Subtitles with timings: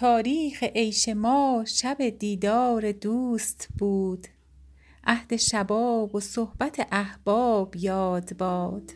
[0.00, 4.26] تاریخ عیش ما شب دیدار دوست بود.
[5.04, 8.90] عهد شباب و صحبت احباب یاد باد.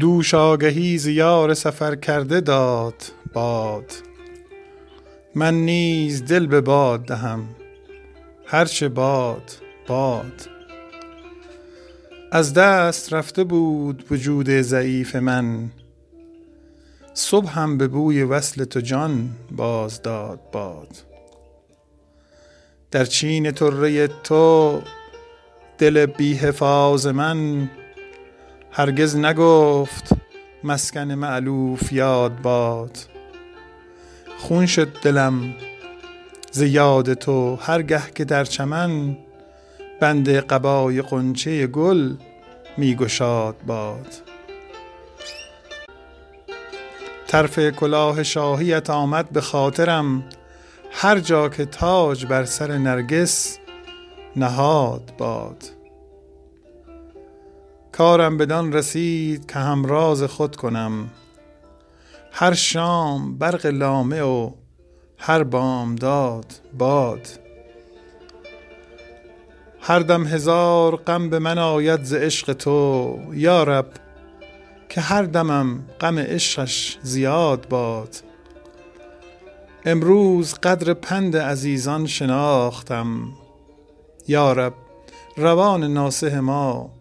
[0.00, 2.94] دوش آگهی ز یار سفرکرده داد
[3.32, 3.92] باد.
[5.34, 7.48] من نیز دل به باد دهم
[8.46, 9.52] هر چه باد
[9.86, 10.48] باد.
[12.32, 15.70] از دست رفته بود وجود ضعیف من
[17.14, 20.88] صبحم به بوی وصل تو جان باز داد باد.
[22.90, 24.80] در چین طره تو
[25.78, 27.70] دل بی حفاظ من
[28.72, 30.12] هرگز نگفت
[30.64, 32.98] مسکن مألوف یاد باد.
[34.38, 35.54] خون شد دلم
[36.52, 39.16] ز یاد تو هر گه که در چمن
[40.00, 42.14] بند قبای غنچه گل
[42.76, 44.14] می گشاد باد.
[47.26, 50.24] طرف کلاه شاهیت آمد به خاطرم
[50.92, 53.58] هر جا که تاج بر سر نرگس
[54.36, 55.79] نهاد باد.
[58.00, 61.10] کارم بدان رسید که همراز خود کنم.
[62.32, 64.50] هر شام برق لامع و
[65.18, 66.46] هر بامداد
[66.78, 67.28] باد.
[69.80, 73.86] هر دم هزار غم به من آید ز عشق تو یا رب
[74.88, 78.16] که هر دمم غم عشقش زیاد باد.
[79.84, 83.28] امروز قدر پند عزیزان شناختم.
[84.28, 84.74] یا رب
[85.36, 86.99] روان ناصح ما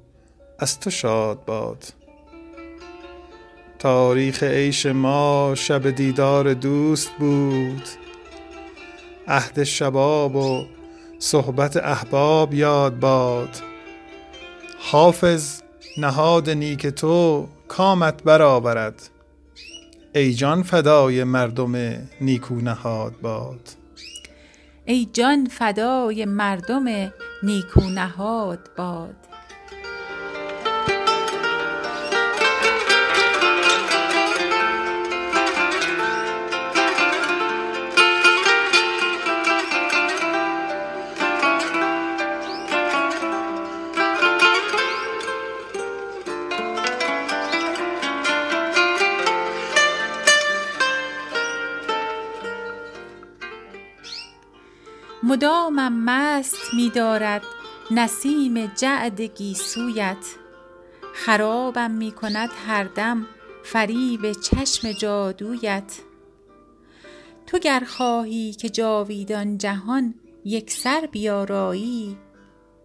[0.60, 1.84] از تو شاد باد.
[3.80, 7.84] تاریخ عیش ما شب دیدار دوست بود.
[9.28, 10.66] عهد شباب و
[11.20, 13.50] صحبت احباب یاد باد.
[14.80, 15.62] حافظ
[15.98, 19.10] نهاد نیک تو کامت برآورد.
[20.16, 21.76] ای جان فدای مردم
[22.22, 23.70] نیکو نهاد باد.
[24.86, 27.12] ای جان فدای مردم
[27.44, 29.29] نیکو نهاد باد.
[55.30, 57.42] مدامم مست می دارد
[57.92, 60.36] نسیم جعد گیسویت.
[61.14, 63.26] خرابم می کند هر دم
[63.64, 66.00] فریب چشم جادویت.
[67.48, 70.14] تو گر خواهی که جاویدان جهان
[70.46, 72.18] یکسر بیارایی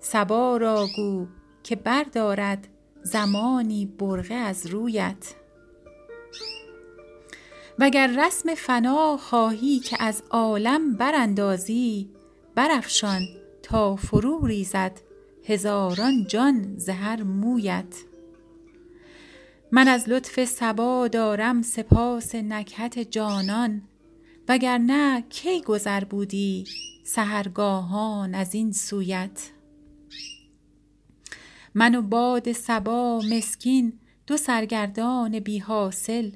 [0.00, 1.26] صبا را گو
[1.62, 2.68] که بردارد
[3.02, 5.34] زمانی برقع از رویت.
[7.78, 12.10] وگر رسم فنا خواهی که از عالم براندازی
[12.54, 13.28] برافشان
[13.62, 15.00] تا فرو ریزد
[15.44, 17.94] هزاران جان ز هر مویت.
[19.72, 23.82] من از لطف صبا دارم سپاس نکهت جانان
[24.48, 26.64] وگرنه کی گذر بودی
[27.04, 29.50] سحرگاهان از این سویت؟
[31.74, 36.30] من و باد صبا مسکین دو سرگردان بی حاصل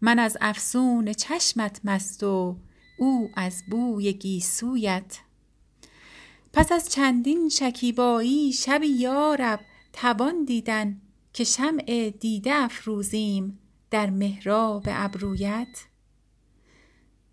[0.00, 2.56] من از افسون چشمت مست و
[2.98, 5.25] او از بوی گیسویت.
[6.56, 9.60] پس از چندین شکیبایی شبی یا رب
[9.92, 11.00] توان دیدن
[11.32, 13.58] که شمع دیده افروزیم
[13.90, 15.84] در محراب ابرویت.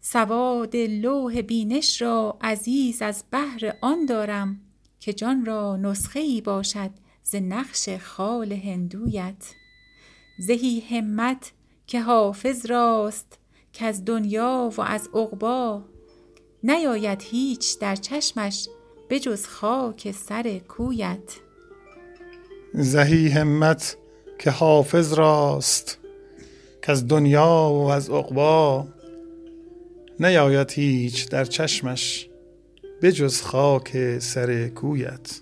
[0.02, 4.62] سواد لوح بینش را عزیز از بهر آن دارم
[5.00, 6.92] که جان را نسخه ای باشد
[7.24, 9.56] ز نقش خال هندویت.
[10.40, 11.52] زهی همت
[11.88, 13.40] که حافظ راست
[13.74, 15.84] کز دنیا و از عقبی
[16.64, 18.68] نیاید هیچ در چشمش
[19.14, 21.40] به جز خاک سر کویت.
[22.74, 23.98] زهی همت
[24.40, 25.98] که حافظ راست
[26.82, 28.90] کز دنیا و از عقبی
[30.20, 32.30] نیاید هیچ در چشمش
[33.02, 35.40] به جز خاک سر کویت.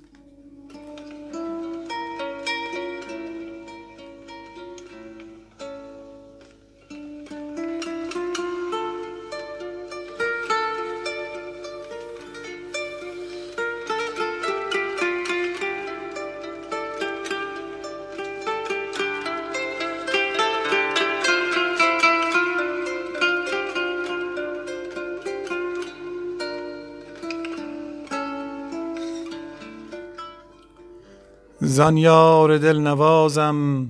[31.82, 33.88] زان یار دل نوازم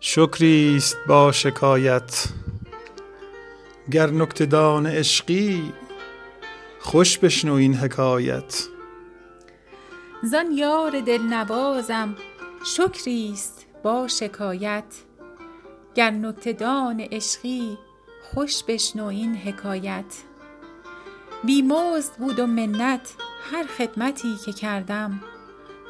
[0.00, 2.24] شکریست با شکایت.
[3.90, 5.72] گر نکته دان عشقی
[6.80, 8.66] خوش بشنو این حکایت.
[10.22, 12.16] زان یار دلنوازم
[12.64, 14.94] شکریست با شکایت.
[15.94, 17.78] گر نکته دان عشقی
[18.22, 20.22] خوش بشنو این حکایت.
[21.44, 23.14] بی مزد بود و منت
[23.52, 25.20] هر خدمتی که کردم.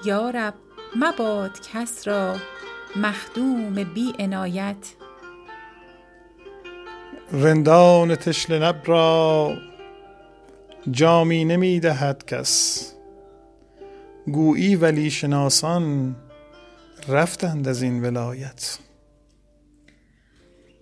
[0.04, 0.54] یا رب
[0.96, 2.36] مباد کس را
[2.96, 4.94] مخدوم بی عنایت.
[7.32, 9.54] رندان تشنه لب را
[10.90, 12.94] جامی نمی دهد کس.
[14.26, 16.16] گویی ولی شناسان
[17.08, 18.78] رفتند از این ولایت.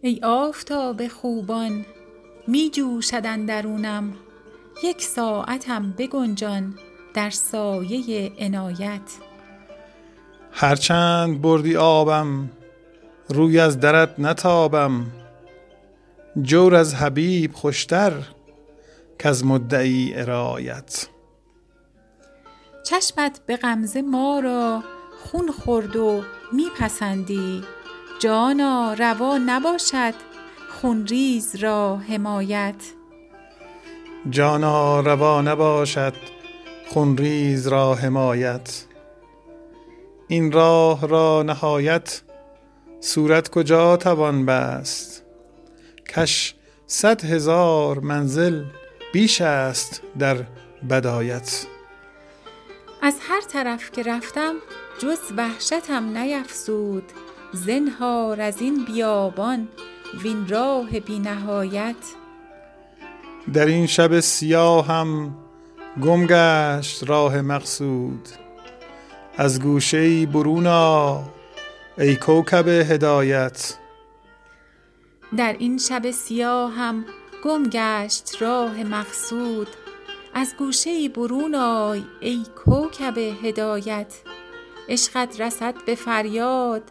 [0.02, 1.86] ای آفتاب خوبان
[2.48, 4.14] می جوشد اندرونم.
[4.84, 6.74] یک ساعتم بگنجان
[7.14, 9.00] در سایه عنایت.
[10.58, 12.50] هر چند بردی آبم
[13.28, 15.06] روی از درت نتابم.
[16.42, 18.12] جور از حبیب خوشتر
[19.18, 21.08] کز مدعی ارایت.
[22.84, 24.82] چشمت به غمزه ما را
[25.24, 26.22] خون خورد و
[26.52, 27.62] می پسندی
[28.18, 30.14] جانا روا نباشد
[30.80, 32.92] خونریز را حمایت.
[34.30, 36.14] جانا روا نباشد
[36.88, 38.84] خونریز را حمایت.
[40.28, 42.22] این راه را نهایت
[43.00, 45.24] صورت کجا توان بست؟
[46.08, 46.54] کش
[46.86, 48.64] صد هزار منزل
[49.12, 50.36] بیش است در
[50.90, 51.66] بدایت.
[53.02, 54.54] از هر طرف که رفتم
[54.98, 57.04] جز وحشتم نیفزود
[57.52, 59.68] زنهار از این بیابان
[60.22, 61.96] وین راه بی نهایت.
[63.52, 65.36] در این شب سیاهم
[66.02, 68.28] گم گشت راه مقصود.
[69.38, 71.22] از گوشه ای برون آ
[71.98, 73.76] ای کوکب هدایت.
[75.36, 77.04] در این شب سیاهم
[77.44, 79.68] گم گشت راه مقصود.
[80.34, 84.14] از گوشه برون آی ای کوکب هدایت.
[84.88, 86.82] عشقت رسد به فریاد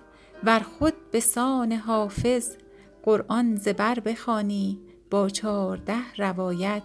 [0.43, 2.49] ور خود به سان حافظ.
[3.03, 6.83] قرآن ز بر بخوانی با چارده روایت.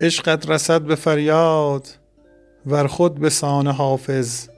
[0.00, 2.01] عشقت رسد به فریاد
[2.66, 4.48] ور خود به سان حافظ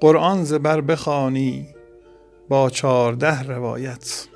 [0.00, 1.66] قرآن ز بر بخوانی
[2.48, 4.26] با چارده روایت.